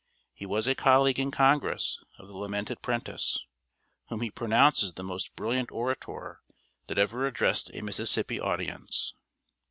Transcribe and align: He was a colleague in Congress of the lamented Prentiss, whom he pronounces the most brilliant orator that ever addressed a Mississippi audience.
He 0.33 0.47
was 0.47 0.65
a 0.65 0.73
colleague 0.73 1.19
in 1.19 1.29
Congress 1.29 2.03
of 2.17 2.27
the 2.27 2.35
lamented 2.35 2.81
Prentiss, 2.81 3.37
whom 4.07 4.21
he 4.21 4.31
pronounces 4.31 4.93
the 4.93 5.03
most 5.03 5.35
brilliant 5.35 5.71
orator 5.71 6.41
that 6.87 6.97
ever 6.97 7.27
addressed 7.27 7.69
a 7.75 7.83
Mississippi 7.83 8.39
audience. 8.39 9.13